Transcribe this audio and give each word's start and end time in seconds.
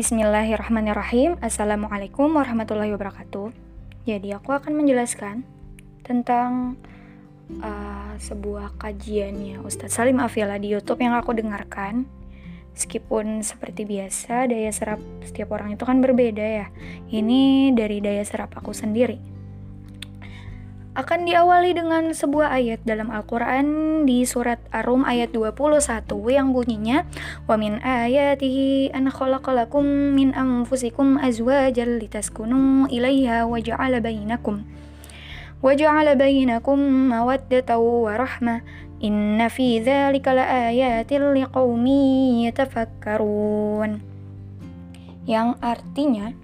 Bismillahirrahmanirrahim. 0.00 1.36
Assalamualaikum 1.44 2.32
warahmatullahi 2.32 2.88
wabarakatuh. 2.96 3.52
Jadi 4.08 4.32
aku 4.32 4.56
akan 4.56 4.72
menjelaskan 4.80 5.44
tentang 6.00 6.80
uh, 7.60 8.16
sebuah 8.16 8.80
kajiannya 8.80 9.60
Ustadz 9.60 10.00
Salim 10.00 10.16
Afila 10.24 10.56
di 10.56 10.72
YouTube 10.72 11.04
yang 11.04 11.12
aku 11.20 11.36
dengarkan. 11.36 12.08
Meskipun 12.72 13.44
seperti 13.44 13.84
biasa 13.84 14.48
daya 14.48 14.72
serap 14.72 15.04
setiap 15.20 15.52
orang 15.52 15.76
itu 15.76 15.84
kan 15.84 16.00
berbeda 16.00 16.64
ya. 16.64 16.66
Ini 17.12 17.76
dari 17.76 18.00
daya 18.00 18.24
serap 18.24 18.56
aku 18.56 18.72
sendiri 18.72 19.39
akan 21.00 21.24
diawali 21.24 21.72
dengan 21.72 22.12
sebuah 22.12 22.52
ayat 22.52 22.84
dalam 22.84 23.08
Al-Quran 23.08 24.04
di 24.04 24.28
surat 24.28 24.60
Ar-Rum 24.68 25.08
ayat 25.08 25.32
21 25.32 26.04
yang 26.28 26.52
bunyinya 26.52 27.08
khalaqalakum 29.08 30.12
min 30.12 30.36
anfusikum 30.36 31.16
azwajan 31.16 31.96
litaskunu 31.96 32.84
ilaiha 32.92 33.48
wa 33.48 33.56
ja'ala 33.56 34.04
bainakum 34.04 34.68
wa 35.64 35.72
ja'ala 35.72 36.20
bainakum 36.20 37.08
mawaddatan 37.08 37.80
wa 37.80 38.12
rahmah 38.20 38.60
inna 39.00 39.48
fi 39.48 39.80
dzalika 39.80 40.36
laayatin 40.36 41.32
liqaumin 41.32 42.44
yatafakkarun. 42.44 44.04
Yang 45.24 45.48
artinya 45.64 46.36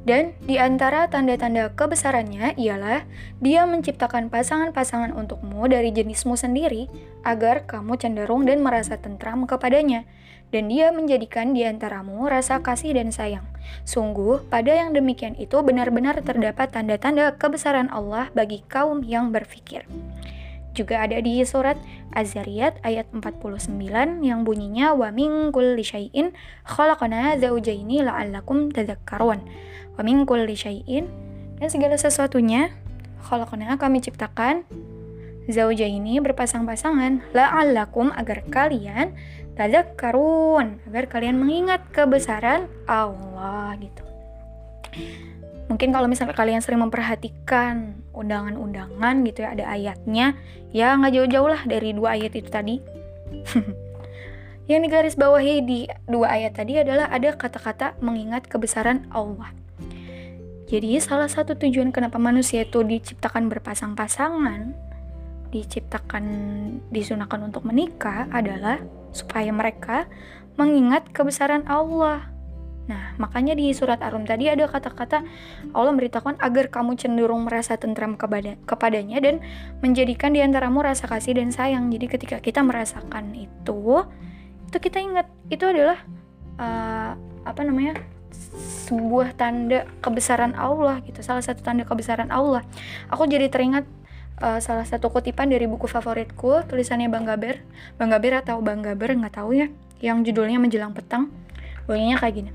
dan 0.00 0.32
di 0.48 0.56
antara 0.56 1.12
tanda-tanda 1.12 1.76
kebesarannya 1.76 2.56
ialah 2.56 3.04
dia 3.44 3.68
menciptakan 3.68 4.32
pasangan-pasangan 4.32 5.12
untukmu 5.12 5.68
dari 5.68 5.92
jenismu 5.92 6.40
sendiri 6.40 6.88
agar 7.20 7.68
kamu 7.68 8.00
cenderung 8.00 8.48
dan 8.48 8.64
merasa 8.64 8.96
tentram 8.96 9.44
kepadanya. 9.44 10.08
Dan 10.50 10.66
dia 10.66 10.90
menjadikan 10.90 11.54
di 11.54 11.62
antaramu 11.62 12.26
rasa 12.26 12.58
kasih 12.58 12.98
dan 12.98 13.14
sayang. 13.14 13.46
Sungguh, 13.86 14.42
pada 14.50 14.74
yang 14.74 14.90
demikian 14.90 15.38
itu 15.38 15.54
benar-benar 15.62 16.18
terdapat 16.26 16.74
tanda-tanda 16.74 17.38
kebesaran 17.38 17.86
Allah 17.86 18.34
bagi 18.34 18.66
kaum 18.66 19.06
yang 19.06 19.30
berfikir. 19.30 19.86
Juga 20.74 21.02
ada 21.02 21.18
di 21.18 21.42
surat 21.42 21.78
Az-Zariyat 22.14 22.82
ayat 22.86 23.10
49 23.14 23.70
yang 24.22 24.42
bunyinya 24.42 24.94
wa 24.94 25.10
min 25.10 25.50
kulli 25.50 25.82
syai'in 25.82 26.34
khalaqna 26.66 27.38
la'allakum 27.38 28.70
tadhakkarun. 28.70 29.42
Wa 30.00 30.08
min 30.08 30.24
kulli 30.24 30.56
syai'in 30.56 31.04
dan 31.60 31.68
segala 31.68 32.00
sesuatunya 32.00 32.72
khalaqna 33.20 33.76
kami 33.76 34.00
ciptakan 34.00 34.64
zaujaini 35.44 36.16
berpasang-pasangan 36.24 37.20
la'allakum 37.36 38.08
agar 38.16 38.40
kalian 38.48 39.12
tadhakkarun, 39.60 40.80
agar 40.88 41.04
kalian 41.04 41.36
mengingat 41.36 41.84
kebesaran 41.92 42.64
Allah 42.88 43.76
gitu. 43.76 44.00
Mungkin 45.68 45.92
kalau 45.92 46.08
misalnya 46.08 46.32
kalian 46.32 46.64
sering 46.64 46.80
memperhatikan 46.80 48.00
undangan-undangan 48.16 49.20
gitu 49.28 49.44
ya, 49.44 49.52
ada 49.52 49.68
ayatnya, 49.68 50.32
ya 50.72 50.96
nggak 50.96 51.12
jauh-jauh 51.12 51.50
lah 51.52 51.60
dari 51.68 51.92
dua 51.92 52.16
ayat 52.16 52.32
itu 52.40 52.48
tadi. 52.48 52.80
Yang 54.70 54.80
digaris 54.88 55.16
bawahi 55.20 55.60
di 55.60 55.92
dua 56.08 56.40
ayat 56.40 56.56
tadi 56.56 56.80
adalah 56.80 57.12
ada 57.12 57.36
kata-kata 57.36 58.00
mengingat 58.00 58.48
kebesaran 58.48 59.04
Allah. 59.12 59.59
Jadi 60.70 61.02
salah 61.02 61.26
satu 61.26 61.58
tujuan 61.58 61.90
kenapa 61.90 62.22
manusia 62.22 62.62
itu 62.62 62.86
diciptakan 62.86 63.50
berpasang-pasangan, 63.50 64.70
diciptakan 65.50 66.24
disunahkan 66.94 67.42
untuk 67.42 67.66
menikah 67.66 68.30
adalah 68.30 68.78
supaya 69.10 69.50
mereka 69.50 70.06
mengingat 70.54 71.10
kebesaran 71.10 71.66
Allah 71.66 72.30
Nah, 72.90 73.14
makanya 73.22 73.54
di 73.54 73.70
surat 73.70 74.02
Ar-Rum 74.02 74.26
tadi 74.26 74.50
ada 74.50 74.66
kata-kata 74.66 75.22
Allah 75.70 75.90
memberitakan 75.94 76.42
agar 76.42 76.74
kamu 76.74 76.98
cenderung 76.98 77.46
merasa 77.46 77.78
tentram 77.78 78.18
kepada, 78.18 78.58
kepadanya 78.66 79.22
dan 79.22 79.38
menjadikan 79.78 80.34
diantaramu 80.34 80.82
rasa 80.82 81.06
kasih 81.06 81.38
dan 81.38 81.54
sayang. 81.54 81.86
Jadi 81.94 82.10
ketika 82.10 82.42
kita 82.42 82.66
merasakan 82.66 83.30
itu, 83.38 84.02
itu 84.66 84.76
kita 84.82 84.98
ingat 84.98 85.30
itu 85.54 85.62
adalah 85.62 86.02
uh, 86.58 87.14
apa 87.46 87.62
namanya 87.62 87.94
sebuah 88.30 89.34
tanda 89.38 89.86
kebesaran 90.02 90.54
Allah 90.58 90.98
gitu. 91.06 91.22
Salah 91.22 91.42
satu 91.42 91.62
tanda 91.62 91.86
kebesaran 91.86 92.30
Allah. 92.30 92.66
Aku 93.10 93.26
jadi 93.26 93.46
teringat 93.46 93.86
uh, 94.42 94.58
salah 94.58 94.86
satu 94.86 95.10
kutipan 95.10 95.50
dari 95.50 95.70
buku 95.70 95.86
favoritku 95.86 96.66
tulisannya 96.66 97.06
Bang 97.06 97.26
Gaber, 97.28 97.62
Bang 97.98 98.10
Gaber 98.10 98.42
atau 98.42 98.58
Bang 98.64 98.82
Gaber 98.82 99.14
nggak 99.14 99.38
tahu 99.38 99.54
ya, 99.54 99.68
yang 100.02 100.26
judulnya 100.26 100.58
Menjelang 100.58 100.94
Petang. 100.96 101.30
Bunyinya 101.86 102.18
kayak 102.22 102.34
gini 102.42 102.50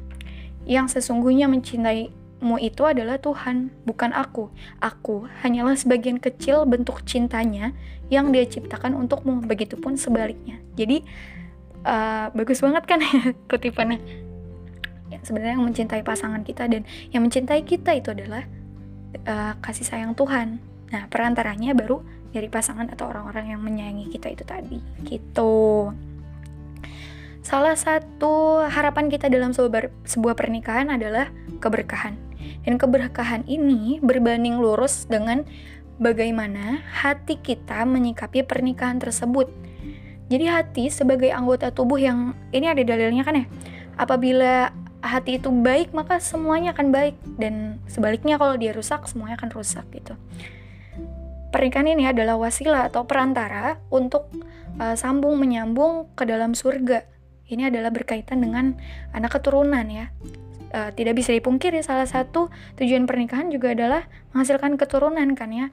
yang 0.65 0.89
sesungguhnya 0.89 1.45
mencintaimu 1.45 2.57
itu 2.57 2.81
adalah 2.83 3.21
Tuhan, 3.21 3.69
bukan 3.85 4.11
aku. 4.11 4.49
Aku 4.81 5.29
hanyalah 5.45 5.77
sebagian 5.77 6.17
kecil 6.17 6.65
bentuk 6.65 7.05
cintanya 7.05 7.71
yang 8.09 8.33
dia 8.33 8.43
ciptakan 8.49 8.97
untukmu. 8.97 9.45
Begitupun 9.45 9.95
sebaliknya. 9.95 10.57
Jadi 10.73 11.05
uh, 11.85 12.33
bagus 12.33 12.59
banget 12.59 12.83
kan 12.89 12.99
ya 12.99 13.31
kutipannya. 13.49 14.24
Ya, 15.09 15.21
sebenarnya 15.21 15.57
yang 15.57 15.65
mencintai 15.65 16.01
pasangan 16.01 16.41
kita 16.41 16.65
dan 16.65 16.81
yang 17.13 17.21
mencintai 17.21 17.61
kita 17.61 17.93
itu 17.93 18.09
adalah 18.09 18.45
uh, 19.25 19.53
kasih 19.61 19.85
sayang 19.85 20.17
Tuhan. 20.17 20.57
Nah, 20.89 21.03
perantaranya 21.09 21.77
baru 21.77 22.01
dari 22.33 22.51
pasangan 22.51 22.91
atau 22.91 23.07
orang-orang 23.07 23.55
yang 23.55 23.61
menyayangi 23.61 24.11
kita 24.11 24.33
itu 24.33 24.43
tadi. 24.43 24.79
Gitu. 25.07 25.93
Salah 27.45 27.77
satu 27.77 28.65
harapan 28.65 29.05
kita 29.07 29.29
dalam 29.29 29.53
sebuah 29.53 30.33
pernikahan 30.33 30.89
adalah 30.89 31.29
keberkahan. 31.61 32.17
Dan 32.65 32.81
keberkahan 32.81 33.45
ini 33.45 34.01
berbanding 34.01 34.57
lurus 34.57 35.05
dengan 35.05 35.45
bagaimana 36.01 36.81
hati 36.89 37.37
kita 37.37 37.85
menyikapi 37.85 38.41
pernikahan 38.41 38.97
tersebut. 38.97 39.47
Jadi 40.25 40.45
hati 40.49 40.85
sebagai 40.89 41.29
anggota 41.29 41.69
tubuh 41.69 42.01
yang 42.01 42.33
ini 42.49 42.65
ada 42.65 42.81
dalilnya 42.81 43.21
kan 43.21 43.45
ya. 43.45 43.45
Apabila 43.95 44.73
hati 45.05 45.37
itu 45.37 45.53
baik 45.53 45.93
maka 45.93 46.17
semuanya 46.17 46.73
akan 46.73 46.89
baik 46.89 47.15
dan 47.37 47.77
sebaliknya 47.85 48.41
kalau 48.41 48.57
dia 48.57 48.73
rusak 48.73 49.05
semuanya 49.05 49.37
akan 49.37 49.49
rusak 49.53 49.85
gitu. 49.93 50.17
Pernikahan 51.53 51.87
ini 51.93 52.09
adalah 52.09 52.35
wasilah 52.35 52.91
atau 52.91 53.07
perantara 53.07 53.79
untuk 53.87 54.27
uh, 54.81 54.97
sambung 54.99 55.39
menyambung 55.39 56.11
ke 56.17 56.27
dalam 56.27 56.51
surga 56.51 57.15
ini 57.49 57.69
adalah 57.69 57.93
berkaitan 57.93 58.41
dengan 58.41 58.73
anak 59.13 59.37
keturunan 59.37 59.85
ya. 59.85 60.09
E, 60.73 60.79
tidak 60.97 61.21
bisa 61.21 61.29
dipungkiri 61.29 61.77
salah 61.85 62.09
satu 62.09 62.49
tujuan 62.81 63.05
pernikahan 63.05 63.53
juga 63.53 63.77
adalah 63.77 64.09
menghasilkan 64.33 64.81
keturunan 64.81 65.37
kan 65.37 65.49
ya. 65.53 65.67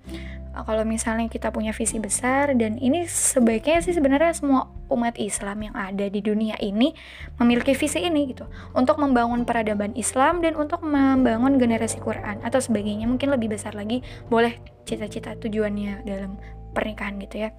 E, 0.53 0.59
kalau 0.63 0.85
misalnya 0.85 1.27
kita 1.33 1.49
punya 1.49 1.73
visi 1.73 1.97
besar 1.99 2.53
dan 2.55 2.77
ini 2.77 3.09
sebaiknya 3.09 3.81
sih 3.81 3.97
sebenarnya 3.97 4.37
semua 4.37 4.69
umat 4.93 5.17
Islam 5.17 5.73
yang 5.73 5.75
ada 5.75 6.07
di 6.13 6.21
dunia 6.21 6.55
ini 6.61 6.93
memiliki 7.41 7.73
visi 7.73 8.05
ini 8.05 8.37
gitu 8.37 8.45
untuk 8.77 9.01
membangun 9.01 9.49
peradaban 9.49 9.97
Islam 9.97 10.45
dan 10.45 10.55
untuk 10.55 10.85
membangun 10.85 11.57
generasi 11.57 11.99
Quran 11.99 12.45
atau 12.45 12.61
sebagainya 12.61 13.09
mungkin 13.09 13.33
lebih 13.33 13.57
besar 13.57 13.73
lagi 13.73 14.05
boleh 14.29 14.61
cita-cita 14.85 15.35
tujuannya 15.41 16.05
dalam 16.05 16.37
pernikahan 16.77 17.17
gitu 17.21 17.49
ya. 17.49 17.51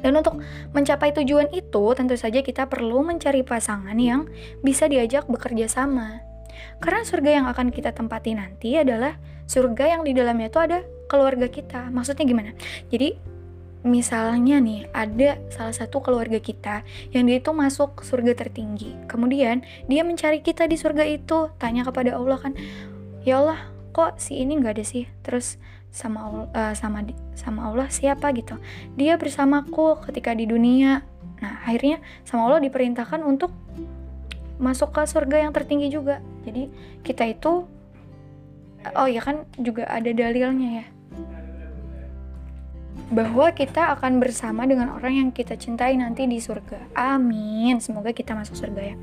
Dan 0.00 0.16
untuk 0.16 0.40
mencapai 0.72 1.12
tujuan 1.12 1.52
itu, 1.52 1.84
tentu 1.92 2.16
saja 2.16 2.40
kita 2.40 2.64
perlu 2.72 3.04
mencari 3.04 3.44
pasangan 3.44 3.96
yang 4.00 4.32
bisa 4.64 4.88
diajak 4.88 5.28
bekerja 5.28 5.68
sama. 5.68 6.24
Karena 6.80 7.04
surga 7.04 7.30
yang 7.40 7.46
akan 7.52 7.68
kita 7.68 7.92
tempati 7.92 8.32
nanti 8.32 8.80
adalah 8.80 9.20
surga 9.50 9.98
yang 9.98 10.02
di 10.06 10.14
dalamnya 10.14 10.46
itu 10.46 10.62
ada 10.62 10.78
keluarga 11.10 11.50
kita. 11.50 11.90
Maksudnya 11.90 12.22
gimana? 12.22 12.50
Jadi 12.94 13.18
misalnya 13.82 14.62
nih 14.62 14.86
ada 14.94 15.42
salah 15.50 15.74
satu 15.74 15.98
keluarga 15.98 16.38
kita 16.38 16.86
yang 17.10 17.26
dia 17.26 17.42
itu 17.42 17.50
masuk 17.50 18.06
surga 18.06 18.38
tertinggi. 18.38 18.94
Kemudian 19.10 19.66
dia 19.90 20.06
mencari 20.06 20.38
kita 20.38 20.70
di 20.70 20.78
surga 20.78 21.02
itu, 21.02 21.50
tanya 21.58 21.82
kepada 21.82 22.14
Allah 22.14 22.38
kan, 22.38 22.54
"Ya 23.26 23.42
Allah, 23.42 23.58
kok 23.90 24.22
si 24.22 24.38
ini 24.38 24.62
nggak 24.62 24.78
ada 24.78 24.84
sih?" 24.86 25.10
Terus 25.26 25.58
sama 25.90 26.30
Allah, 26.30 26.46
uh, 26.54 26.74
sama 26.78 27.02
sama 27.34 27.60
Allah 27.66 27.90
siapa 27.90 28.30
gitu 28.30 28.54
dia 28.94 29.18
bersamaku 29.18 29.98
ketika 30.06 30.32
di 30.38 30.46
dunia 30.46 31.02
nah 31.42 31.66
akhirnya 31.66 31.98
sama 32.22 32.46
Allah 32.46 32.62
diperintahkan 32.62 33.26
untuk 33.26 33.50
masuk 34.62 34.94
ke 34.94 35.02
surga 35.02 35.42
yang 35.48 35.52
tertinggi 35.56 35.90
juga 35.90 36.22
jadi 36.46 36.70
kita 37.02 37.26
itu 37.26 37.66
oh 38.96 39.08
ya 39.08 39.20
kan 39.20 39.44
juga 39.60 39.84
ada 39.88 40.08
dalilnya 40.12 40.84
ya 40.84 40.86
bahwa 43.10 43.50
kita 43.50 43.98
akan 43.98 44.22
bersama 44.22 44.70
dengan 44.70 44.94
orang 44.94 45.18
yang 45.18 45.28
kita 45.34 45.58
cintai 45.58 45.98
nanti 45.98 46.30
di 46.30 46.38
surga. 46.38 46.94
Amin. 46.94 47.82
Semoga 47.82 48.14
kita 48.14 48.38
masuk 48.38 48.54
surga 48.54 48.94
ya. 48.94 48.96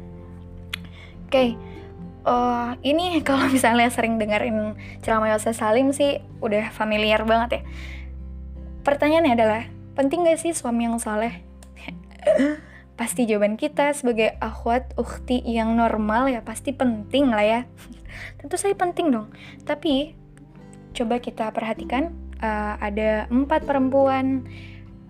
Oke, 1.27 1.27
okay 1.27 1.49
uh, 2.27 2.75
ini 2.83 3.17
kalau 3.27 3.47
misalnya 3.47 3.87
sering 3.87 4.19
dengerin 4.19 4.75
ceramah 5.01 5.31
Yose 5.33 5.55
Salim 5.55 5.95
sih 5.95 6.19
udah 6.43 6.69
familiar 6.75 7.23
banget 7.23 7.49
ya. 7.49 7.61
Pertanyaannya 8.83 9.33
adalah, 9.35 9.63
penting 9.95 10.27
gak 10.27 10.39
sih 10.39 10.51
suami 10.51 10.87
yang 10.87 10.99
soleh? 10.99 11.43
pasti 12.99 13.29
jawaban 13.29 13.61
kita 13.61 13.93
sebagai 13.93 14.33
akhwat 14.41 14.97
ukhti 14.97 15.37
yang 15.45 15.77
normal 15.77 16.33
ya 16.33 16.41
pasti 16.41 16.73
penting 16.73 17.29
lah 17.29 17.45
ya 17.45 17.61
tentu 18.39 18.55
saya 18.55 18.73
penting 18.73 19.13
dong. 19.13 19.27
Tapi 19.63 20.13
coba 20.93 21.21
kita 21.21 21.49
perhatikan 21.53 22.13
uh, 22.41 22.75
ada 22.81 23.29
empat 23.29 23.65
perempuan 23.65 24.45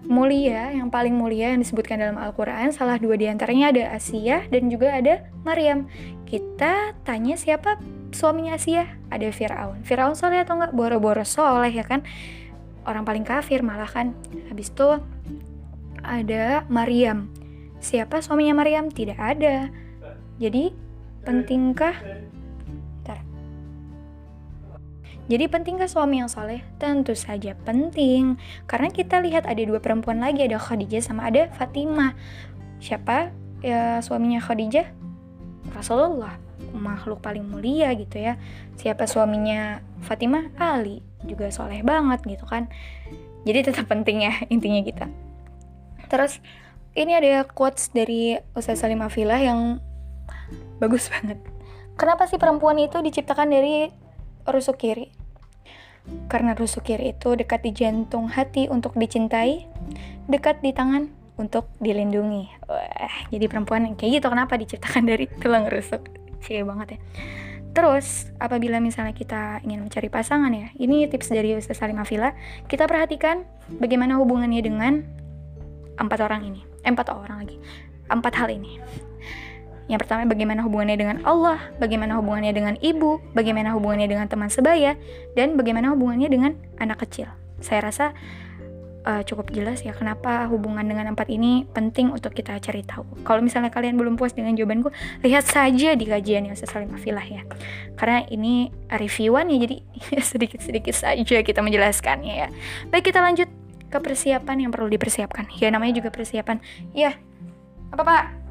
mulia 0.08 0.72
yang 0.72 0.88
paling 0.88 1.12
mulia 1.12 1.52
yang 1.52 1.60
disebutkan 1.60 2.00
dalam 2.00 2.16
Al-Quran. 2.16 2.72
Salah 2.72 2.96
dua 2.98 3.20
di 3.20 3.28
antaranya 3.28 3.74
ada 3.76 3.84
Asia 3.96 4.46
dan 4.48 4.72
juga 4.72 4.96
ada 4.96 5.28
Maryam. 5.44 5.90
Kita 6.28 6.96
tanya 7.04 7.36
siapa 7.36 7.80
suaminya 8.16 8.56
Asia? 8.56 8.88
Ada 9.12 9.32
Fir'aun. 9.32 9.84
Fir'aun 9.84 10.16
soleh 10.16 10.44
atau 10.44 10.60
enggak? 10.60 10.72
Boro-boro 10.76 11.28
soleh 11.28 11.72
ya 11.72 11.84
kan? 11.84 12.04
Orang 12.88 13.04
paling 13.04 13.28
kafir 13.28 13.60
malah 13.64 13.88
kan. 13.88 14.16
Habis 14.48 14.72
itu 14.72 15.00
ada 16.08 16.64
Maryam. 16.72 17.28
Siapa 17.84 18.24
suaminya 18.24 18.64
Maryam? 18.64 18.88
Tidak 18.88 19.20
ada. 19.20 19.68
Jadi, 20.40 20.72
pentingkah. 21.28 21.94
Jadi 25.28 25.52
pentingkah 25.52 25.92
suami 25.92 26.24
yang 26.24 26.32
soleh? 26.32 26.64
Tentu 26.80 27.12
saja 27.12 27.52
penting. 27.68 28.40
Karena 28.64 28.88
kita 28.88 29.20
lihat 29.20 29.44
ada 29.44 29.60
dua 29.60 29.84
perempuan 29.84 30.24
lagi, 30.24 30.48
ada 30.48 30.56
Khadijah 30.56 31.04
sama 31.04 31.28
ada 31.28 31.52
Fatimah. 31.52 32.16
Siapa 32.80 33.36
ya 33.60 34.00
suaminya 34.00 34.40
Khadijah? 34.40 34.88
Rasulullah, 35.76 36.40
makhluk 36.72 37.20
paling 37.20 37.44
mulia 37.44 37.92
gitu 38.00 38.24
ya. 38.24 38.40
Siapa 38.80 39.04
suaminya 39.04 39.84
Fatimah? 40.08 40.56
Ali, 40.56 41.04
juga 41.28 41.52
soleh 41.52 41.84
banget 41.84 42.24
gitu 42.24 42.48
kan. 42.48 42.72
Jadi 43.44 43.68
tetap 43.68 43.92
penting 43.92 44.24
ya 44.24 44.34
intinya 44.54 44.80
kita. 44.80 45.12
Terus 46.08 46.40
ini 46.96 47.20
ada 47.20 47.44
quotes 47.44 47.92
dari 47.92 48.40
Ustaz 48.56 48.80
Salim 48.80 49.04
Afilah 49.04 49.44
yang 49.44 49.84
bagus 50.80 51.10
banget. 51.14 51.44
Kenapa 52.00 52.32
sih 52.32 52.40
perempuan 52.40 52.80
itu 52.80 53.04
diciptakan 53.04 53.52
dari 53.52 53.92
rusuk 54.48 54.80
kiri? 54.80 55.17
Karena 56.28 56.56
rusuk 56.56 56.88
kiri 56.88 57.16
itu 57.16 57.36
dekat 57.36 57.64
di 57.64 57.72
jantung 57.72 58.28
hati 58.32 58.68
untuk 58.68 58.96
dicintai, 58.96 59.68
dekat 60.28 60.60
di 60.64 60.72
tangan 60.72 61.08
untuk 61.40 61.72
dilindungi. 61.80 62.68
Wah, 62.68 63.16
jadi 63.32 63.46
perempuan 63.48 63.96
kayak 63.96 64.20
gitu 64.24 64.28
kenapa 64.28 64.60
diciptakan 64.60 65.04
dari 65.08 65.28
tulang 65.40 65.68
rusuk? 65.68 66.04
Cie 66.44 66.64
banget 66.64 66.98
ya. 66.98 67.00
Terus, 67.78 68.34
apabila 68.42 68.82
misalnya 68.82 69.14
kita 69.14 69.62
ingin 69.62 69.86
mencari 69.86 70.10
pasangan 70.10 70.50
ya, 70.50 70.74
ini 70.82 71.06
tips 71.06 71.30
dari 71.30 71.54
Ustaz 71.54 71.78
Salim 71.78 72.02
Afila, 72.02 72.34
kita 72.66 72.90
perhatikan 72.90 73.46
bagaimana 73.78 74.18
hubungannya 74.18 74.66
dengan 74.66 75.06
empat 75.98 76.20
orang 76.22 76.42
ini 76.46 76.62
empat 76.86 77.10
orang 77.10 77.44
lagi 77.44 77.58
empat 78.08 78.34
hal 78.38 78.50
ini 78.54 78.80
yang 79.88 80.00
pertama 80.04 80.28
bagaimana 80.28 80.64
hubungannya 80.64 81.00
dengan 81.00 81.18
Allah, 81.24 81.60
bagaimana 81.80 82.20
hubungannya 82.20 82.52
dengan 82.52 82.76
ibu, 82.84 83.24
bagaimana 83.32 83.72
hubungannya 83.76 84.08
dengan 84.12 84.28
teman 84.28 84.52
sebaya, 84.52 85.00
dan 85.36 85.56
bagaimana 85.56 85.96
hubungannya 85.96 86.28
dengan 86.28 86.52
anak 86.80 87.08
kecil. 87.08 87.32
Saya 87.64 87.88
rasa 87.88 88.12
uh, 89.08 89.24
cukup 89.24 89.56
jelas 89.56 89.80
ya 89.88 89.96
kenapa 89.96 90.44
hubungan 90.52 90.84
dengan 90.84 91.16
empat 91.16 91.32
ini 91.32 91.64
penting 91.72 92.12
untuk 92.12 92.36
kita 92.36 92.60
cari 92.60 92.84
tahu. 92.84 93.08
Kalau 93.24 93.40
misalnya 93.40 93.72
kalian 93.72 93.96
belum 93.96 94.20
puas 94.20 94.36
dengan 94.36 94.52
jawabanku, 94.60 94.92
lihat 95.24 95.48
saja 95.48 95.96
di 95.96 96.04
kajian 96.04 96.52
yang 96.52 96.56
Salim 96.60 96.92
Afilah 96.92 97.24
ya. 97.24 97.48
Karena 97.96 98.28
ini 98.28 98.68
reviewan 98.92 99.48
ya, 99.48 99.58
jadi 99.64 99.76
sedikit-sedikit 100.36 100.94
saja 100.94 101.40
kita 101.40 101.64
menjelaskannya 101.64 102.34
ya. 102.36 102.48
Baik 102.92 103.16
kita 103.16 103.24
lanjut 103.24 103.48
ke 103.88 103.98
persiapan 104.04 104.68
yang 104.68 104.72
perlu 104.76 104.92
dipersiapkan. 104.92 105.48
Ya 105.64 105.72
namanya 105.72 106.04
juga 106.04 106.12
persiapan. 106.12 106.60
Ya, 106.92 107.16
apa 107.96 108.04
pak? 108.04 108.47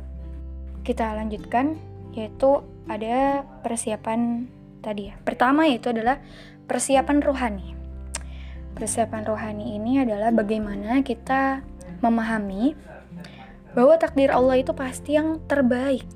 Kita 0.87 1.19
lanjutkan, 1.19 1.75
yaitu 2.15 2.63
ada 2.87 3.43
persiapan 3.67 4.47
tadi 4.79 5.11
ya. 5.11 5.19
Pertama 5.27 5.67
yaitu 5.67 5.91
adalah 5.91 6.23
persiapan 6.71 7.19
rohani. 7.19 7.75
Persiapan 8.79 9.27
rohani 9.27 9.75
ini 9.75 9.99
adalah 10.07 10.31
bagaimana 10.31 11.03
kita 11.03 11.67
memahami 11.99 12.79
bahwa 13.75 13.99
takdir 13.99 14.31
Allah 14.31 14.63
itu 14.63 14.71
pasti 14.71 15.19
yang 15.19 15.43
terbaik. 15.51 16.07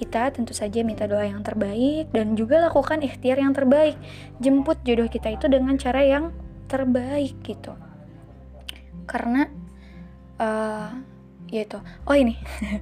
Kita 0.00 0.32
tentu 0.32 0.54
saja 0.56 0.80
minta 0.80 1.04
doa 1.04 1.26
yang 1.26 1.44
terbaik 1.44 2.08
dan 2.14 2.38
juga 2.38 2.62
lakukan 2.62 3.04
ikhtiar 3.04 3.36
yang 3.36 3.52
terbaik. 3.52 4.00
Jemput 4.40 4.80
jodoh 4.86 5.10
kita 5.10 5.34
itu 5.34 5.44
dengan 5.50 5.76
cara 5.76 6.00
yang 6.06 6.32
terbaik 6.70 7.36
gitu 7.42 7.74
karena 9.08 9.48
uh, 10.36 10.92
yaitu 11.48 11.80
oh 12.04 12.12
ini 12.14 12.36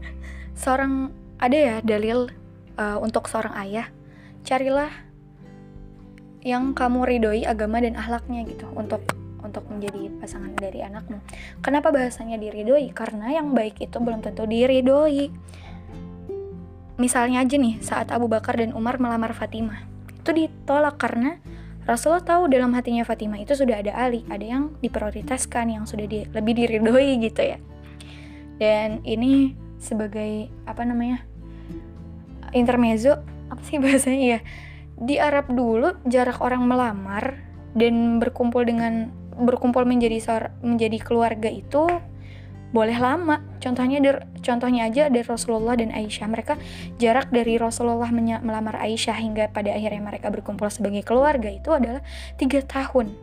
seorang 0.57 1.13
ada 1.37 1.57
ya 1.57 1.77
dalil 1.85 2.33
uh, 2.81 2.99
untuk 2.99 3.29
seorang 3.29 3.53
ayah 3.63 3.87
carilah 4.43 4.91
yang 6.47 6.73
kamu 6.73 7.05
ridhoi 7.05 7.43
agama 7.45 7.83
dan 7.83 7.99
ahlaknya 7.99 8.47
gitu 8.47 8.71
untuk 8.73 9.03
untuk 9.43 9.63
menjadi 9.71 10.11
pasangan 10.19 10.51
dari 10.59 10.83
anakmu. 10.83 11.23
Kenapa 11.63 11.95
bahasanya 11.95 12.35
diridhoi? 12.41 12.91
Karena 12.91 13.31
yang 13.31 13.55
baik 13.55 13.79
itu 13.79 13.97
belum 14.03 14.25
tentu 14.25 14.43
diridhoi. 14.43 15.31
Misalnya 16.97 17.45
aja 17.45 17.55
nih, 17.61 17.79
saat 17.85 18.11
Abu 18.11 18.27
Bakar 18.27 18.59
dan 18.59 18.73
Umar 18.73 18.99
melamar 18.99 19.37
Fatimah, 19.37 19.85
itu 20.11 20.31
ditolak 20.33 20.97
karena 20.99 21.39
Rasulullah 21.87 22.25
tahu 22.25 22.51
dalam 22.51 22.75
hatinya 22.75 23.07
Fatimah 23.07 23.39
itu 23.39 23.55
sudah 23.55 23.79
ada 23.79 23.95
Ali, 23.95 24.27
ada 24.27 24.43
yang 24.43 24.75
diprioritaskan, 24.83 25.71
yang 25.71 25.85
sudah 25.87 26.09
di, 26.11 26.27
lebih 26.35 26.59
diridhoi 26.59 27.23
gitu 27.23 27.43
ya. 27.47 27.59
Dan 28.59 29.05
ini 29.07 29.66
sebagai 29.77 30.49
apa 30.65 30.83
namanya 30.83 31.23
intermezzo 32.57 33.21
apa 33.53 33.63
sih 33.63 33.81
bahasanya 33.83 34.39
ya 34.39 34.41
di 34.97 35.21
Arab 35.21 35.53
dulu 35.53 35.93
jarak 36.09 36.41
orang 36.41 36.65
melamar 36.65 37.37
dan 37.77 38.17
berkumpul 38.17 38.65
dengan 38.65 39.13
berkumpul 39.37 39.85
menjadi 39.85 40.49
menjadi 40.65 40.99
keluarga 41.05 41.53
itu 41.53 41.85
boleh 42.73 42.99
lama. 42.99 43.41
Contohnya 43.63 44.01
dari, 44.03 44.21
contohnya 44.43 44.89
aja 44.89 45.09
dari 45.13 45.25
Rasulullah 45.25 45.77
dan 45.79 45.93
Aisyah. 45.93 46.29
Mereka 46.29 46.55
jarak 47.01 47.33
dari 47.33 47.57
Rasulullah 47.57 48.11
melamar 48.13 48.81
Aisyah 48.81 49.17
hingga 49.17 49.45
pada 49.53 49.73
akhirnya 49.73 50.03
mereka 50.03 50.33
berkumpul 50.33 50.69
sebagai 50.69 51.05
keluarga 51.07 51.53
itu 51.53 51.73
adalah 51.73 52.05
tiga 52.37 52.61
tahun. 52.65 53.17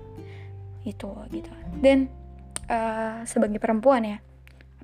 Itu 0.86 1.12
gitu. 1.30 1.52
Dan 1.82 2.10
uh, 2.70 3.22
sebagai 3.28 3.62
perempuan 3.62 4.06
ya, 4.06 4.18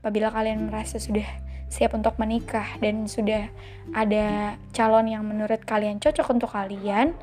apabila 0.02 0.30
kalian 0.30 0.70
merasa 0.70 1.02
sudah 1.02 1.26
siap 1.70 1.94
untuk 1.94 2.18
menikah 2.18 2.66
dan 2.82 3.06
sudah 3.06 3.48
ada 3.94 4.58
calon 4.74 5.06
yang 5.06 5.24
menurut 5.24 5.62
kalian 5.64 6.02
cocok 6.02 6.28
untuk 6.34 6.50
kalian, 6.52 7.14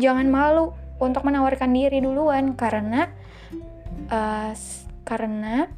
jangan 0.00 0.26
malu 0.32 0.72
untuk 0.96 1.22
menawarkan 1.28 1.70
diri 1.70 2.00
duluan 2.00 2.56
karena 2.56 3.12
uh, 4.08 4.52
karena 5.04 5.68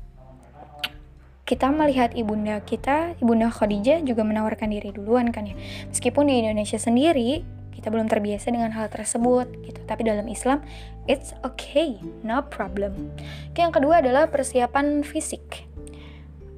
kita 1.44 1.68
melihat 1.68 2.16
ibunda 2.16 2.56
kita, 2.64 3.20
ibunda 3.20 3.52
Khadijah 3.52 4.00
juga 4.00 4.24
menawarkan 4.24 4.72
diri 4.72 4.96
duluan 4.96 5.28
kan 5.28 5.44
ya. 5.44 5.56
Meskipun 5.92 6.32
di 6.32 6.40
Indonesia 6.40 6.80
sendiri 6.80 7.44
kita 7.74 7.92
belum 7.92 8.08
terbiasa 8.08 8.48
dengan 8.48 8.72
hal 8.72 8.88
tersebut 8.88 9.52
gitu. 9.60 9.80
Tapi 9.84 10.08
dalam 10.08 10.24
Islam 10.24 10.64
it's 11.04 11.36
okay, 11.44 12.00
no 12.24 12.40
problem. 12.48 13.12
Oke, 13.52 13.60
yang 13.60 13.76
kedua 13.76 14.00
adalah 14.00 14.32
persiapan 14.32 15.04
fisik. 15.04 15.68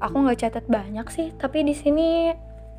Aku 0.03 0.23
nggak 0.23 0.39
catat 0.47 0.65
banyak 0.69 1.07
sih, 1.09 1.33
tapi 1.37 1.65
di 1.65 1.73
sini 1.73 2.33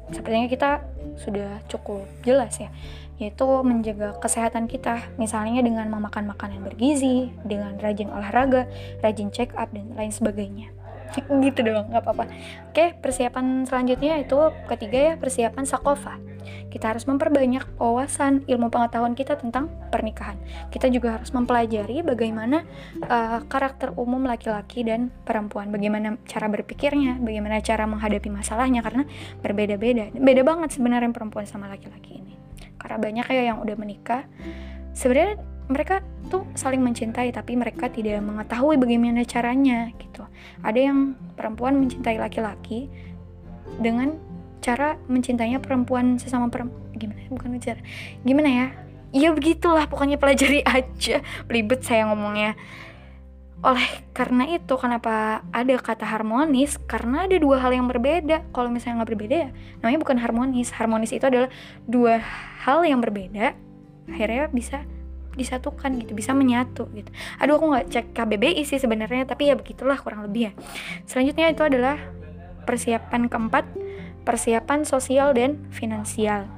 sepertinya 0.08 0.48
kita 0.48 0.72
sudah 1.20 1.60
cukup 1.68 2.06
jelas 2.24 2.58
ya. 2.62 2.70
Yaitu 3.18 3.46
menjaga 3.66 4.14
kesehatan 4.22 4.70
kita. 4.70 5.02
Misalnya 5.18 5.66
dengan 5.66 5.90
memakan 5.90 6.30
makanan 6.30 6.62
bergizi 6.62 7.34
dengan 7.42 7.76
rajin 7.82 8.14
olahraga 8.14 8.70
rajin 9.02 9.34
check 9.34 9.50
up 9.58 9.74
dan 9.74 9.90
lain 9.98 10.14
sebagainya 10.14 10.70
gitu 11.46 11.60
doang 11.64 11.88
nggak 11.90 12.04
apa-apa. 12.04 12.26
Oke 12.72 12.96
persiapan 13.00 13.66
selanjutnya 13.66 14.20
itu 14.22 14.38
ketiga 14.70 14.98
ya 14.98 15.14
persiapan 15.16 15.64
sakofa. 15.66 16.16
Kita 16.68 16.96
harus 16.96 17.08
memperbanyak 17.08 17.80
wawasan 17.80 18.48
ilmu 18.48 18.72
pengetahuan 18.72 19.16
kita 19.16 19.36
tentang 19.40 19.72
pernikahan. 19.92 20.40
Kita 20.72 20.88
juga 20.88 21.20
harus 21.20 21.32
mempelajari 21.36 22.04
bagaimana 22.04 22.64
uh, 23.04 23.44
karakter 23.48 23.96
umum 23.96 24.24
laki-laki 24.24 24.84
dan 24.88 25.12
perempuan. 25.28 25.72
Bagaimana 25.72 26.16
cara 26.28 26.48
berpikirnya 26.48 27.20
bagaimana 27.20 27.60
cara 27.64 27.84
menghadapi 27.88 28.30
masalahnya 28.32 28.84
karena 28.84 29.04
berbeda-beda. 29.44 30.12
Beda 30.16 30.42
banget 30.44 30.76
sebenarnya 30.76 31.12
perempuan 31.12 31.48
sama 31.48 31.68
laki-laki 31.72 32.20
ini. 32.24 32.36
Karena 32.78 32.98
banyak 33.00 33.26
ya 33.28 33.44
yang 33.54 33.58
udah 33.64 33.76
menikah. 33.76 34.24
Sebenarnya 34.96 35.40
mereka 35.68 36.00
tuh 36.28 36.44
saling 36.56 36.84
mencintai 36.84 37.32
tapi 37.32 37.56
mereka 37.56 37.88
tidak 37.88 38.20
mengetahui 38.24 38.76
bagaimana 38.80 39.24
caranya 39.24 39.92
gitu. 40.00 40.24
Ada 40.64 40.92
yang 40.92 41.16
perempuan 41.36 41.80
mencintai 41.80 42.20
laki-laki 42.20 42.92
dengan 43.80 44.16
cara 44.64 45.00
mencintainya 45.08 45.64
perempuan 45.64 46.20
sesama 46.20 46.52
perempuan 46.52 46.82
gimana 46.98 47.22
bukan 47.30 47.60
cara 47.62 47.80
gimana 48.24 48.50
ya? 48.50 48.68
Ya 49.16 49.30
begitulah 49.32 49.88
pokoknya 49.88 50.20
pelajari 50.20 50.64
aja. 50.78 51.24
Belibet 51.48 51.84
saya 51.84 52.08
ngomongnya. 52.12 52.56
Oleh 53.58 53.90
karena 54.14 54.46
itu 54.54 54.74
kenapa 54.78 55.42
ada 55.50 55.76
kata 55.80 56.06
harmonis? 56.06 56.78
Karena 56.86 57.26
ada 57.26 57.36
dua 57.40 57.58
hal 57.60 57.74
yang 57.74 57.88
berbeda. 57.90 58.46
Kalau 58.52 58.70
misalnya 58.72 59.04
nggak 59.04 59.12
berbeda 59.16 59.36
ya 59.48 59.50
namanya 59.84 60.00
bukan 60.00 60.18
harmonis. 60.20 60.72
Harmonis 60.76 61.12
itu 61.16 61.24
adalah 61.24 61.52
dua 61.88 62.20
hal 62.64 62.84
yang 62.84 63.00
berbeda 63.00 63.56
akhirnya 64.08 64.48
bisa 64.52 64.88
disatukan 65.38 65.94
gitu 66.02 66.18
bisa 66.18 66.34
menyatu 66.34 66.90
gitu 66.98 67.14
aduh 67.38 67.62
aku 67.62 67.66
nggak 67.72 67.86
cek 67.94 68.06
KBBI 68.18 68.66
sih 68.66 68.82
sebenarnya 68.82 69.30
tapi 69.30 69.48
ya 69.48 69.56
begitulah 69.56 69.96
kurang 70.02 70.26
lebih 70.26 70.50
ya 70.50 70.52
selanjutnya 71.06 71.54
itu 71.54 71.64
adalah 71.64 72.02
persiapan 72.66 73.30
keempat 73.30 73.66
persiapan 74.26 74.84
sosial 74.84 75.32
dan 75.38 75.62
finansial 75.72 76.50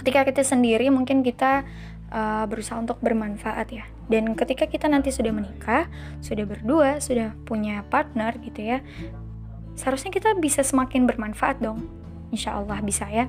ketika 0.00 0.24
kita 0.24 0.42
sendiri 0.46 0.88
mungkin 0.88 1.26
kita 1.26 1.66
uh, 2.12 2.44
berusaha 2.48 2.78
untuk 2.80 2.98
bermanfaat 3.00 3.68
ya. 3.72 3.84
Dan 4.08 4.32
ketika 4.32 4.64
kita 4.64 4.88
nanti 4.88 5.12
sudah 5.12 5.32
menikah, 5.32 5.88
sudah 6.24 6.48
berdua, 6.48 6.98
sudah 7.02 7.36
punya 7.44 7.84
partner 7.92 8.36
gitu 8.40 8.64
ya, 8.64 8.78
seharusnya 9.76 10.08
kita 10.08 10.32
bisa 10.40 10.64
semakin 10.64 11.04
bermanfaat 11.04 11.60
dong. 11.60 11.84
Insya 12.32 12.56
Allah 12.60 12.80
bisa 12.80 13.08
ya. 13.08 13.28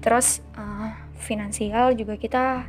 Terus 0.00 0.40
uh, 0.56 0.92
finansial 1.20 1.96
juga 1.96 2.16
kita 2.16 2.68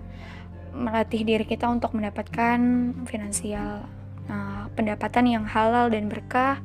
melatih 0.76 1.24
diri 1.24 1.48
kita 1.48 1.72
untuk 1.72 1.96
mendapatkan 1.96 2.60
finansial 3.08 3.88
uh, 4.28 4.68
pendapatan 4.76 5.26
yang 5.32 5.46
halal 5.48 5.88
dan 5.88 6.12
berkah 6.12 6.60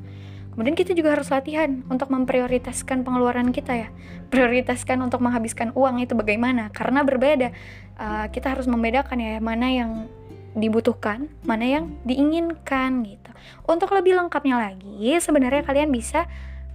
Kemudian 0.51 0.75
kita 0.75 0.93
juga 0.99 1.15
harus 1.15 1.31
latihan 1.31 1.87
untuk 1.87 2.11
memprioritaskan 2.11 3.07
pengeluaran 3.07 3.55
kita 3.55 3.87
ya. 3.87 3.89
Prioritaskan 4.35 4.99
untuk 4.99 5.23
menghabiskan 5.23 5.71
uang 5.79 6.03
itu 6.03 6.13
bagaimana? 6.19 6.75
Karena 6.75 7.07
berbeda. 7.07 7.55
Uh, 7.95 8.27
kita 8.29 8.53
harus 8.53 8.67
membedakan 8.67 9.19
ya 9.23 9.39
mana 9.39 9.71
yang 9.71 10.11
dibutuhkan, 10.59 11.31
mana 11.47 11.65
yang 11.65 11.95
diinginkan 12.03 13.07
gitu. 13.07 13.31
Untuk 13.71 13.95
lebih 13.95 14.19
lengkapnya 14.19 14.59
lagi, 14.59 15.15
sebenarnya 15.23 15.63
kalian 15.63 15.95
bisa 15.95 16.27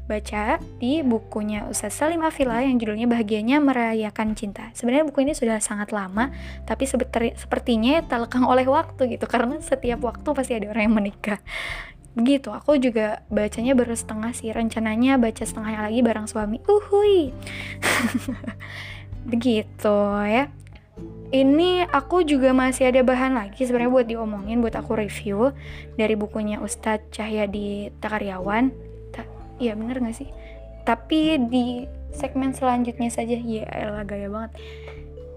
baca 0.06 0.62
di 0.78 1.02
bukunya 1.02 1.66
Ustaz 1.66 1.98
Salim 1.98 2.22
Afila 2.22 2.62
yang 2.62 2.78
judulnya 2.78 3.10
Bahagianya 3.10 3.58
Merayakan 3.58 4.38
Cinta. 4.38 4.70
Sebenarnya 4.78 5.10
buku 5.10 5.26
ini 5.26 5.34
sudah 5.34 5.58
sangat 5.58 5.90
lama, 5.90 6.30
tapi 6.70 6.86
sepertinya 6.86 8.06
tak 8.06 8.30
lekang 8.30 8.46
oleh 8.46 8.70
waktu 8.70 9.18
gitu 9.18 9.26
karena 9.26 9.58
setiap 9.66 10.06
waktu 10.06 10.30
pasti 10.38 10.54
ada 10.54 10.70
orang 10.70 10.84
yang 10.86 10.96
menikah. 10.96 11.42
Begitu 12.16 12.54
aku 12.54 12.80
juga 12.80 13.26
bacanya 13.28 13.76
baru 13.76 13.92
setengah 13.92 14.32
sih 14.32 14.54
rencananya 14.54 15.20
baca 15.20 15.44
setengahnya 15.44 15.90
lagi 15.90 16.00
bareng 16.06 16.30
suami. 16.30 16.62
Uhui 16.64 17.34
begitu 19.32 19.98
ya. 20.30 20.48
Ini 21.34 21.92
aku 21.92 22.24
juga 22.24 22.56
masih 22.56 22.88
ada 22.88 23.04
bahan 23.04 23.36
lagi 23.36 23.68
sebenarnya 23.68 23.92
buat 23.92 24.08
diomongin 24.08 24.64
buat 24.64 24.78
aku 24.78 24.96
review 24.96 25.52
dari 26.00 26.16
bukunya 26.16 26.64
Ustadz 26.64 27.12
Cahyadi 27.12 27.92
Takaryawan 28.00 28.72
Ta 28.72 28.85
iya 29.60 29.74
bener 29.78 30.02
gak 30.02 30.18
sih? 30.18 30.30
Tapi 30.86 31.42
di 31.50 31.86
segmen 32.14 32.54
selanjutnya 32.54 33.10
saja. 33.12 33.36
Ya 33.36 33.66
elah 33.70 34.06
gaya 34.06 34.30
banget. 34.30 34.52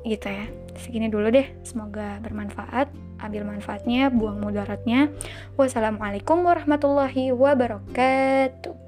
Gitu 0.07 0.27
ya. 0.29 0.47
Segini 0.79 1.09
dulu 1.11 1.29
deh. 1.33 1.49
Semoga 1.67 2.21
bermanfaat. 2.23 2.89
Ambil 3.19 3.43
manfaatnya, 3.43 4.15
buang 4.15 4.39
mudaratnya. 4.39 5.11
Wassalamualaikum 5.59 6.39
warahmatullahi 6.47 7.35
wabarakatuh. 7.35 8.88